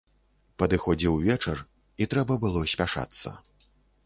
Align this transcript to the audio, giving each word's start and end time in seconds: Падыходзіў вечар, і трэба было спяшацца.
Падыходзіў 0.61 1.19
вечар, 1.27 1.61
і 2.01 2.09
трэба 2.15 2.39
было 2.47 2.65
спяшацца. 2.73 3.37